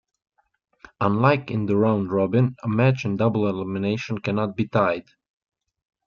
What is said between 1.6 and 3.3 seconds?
the round-robin, a match in